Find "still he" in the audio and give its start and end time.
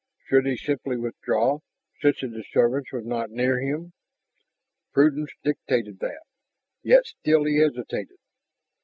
7.05-7.59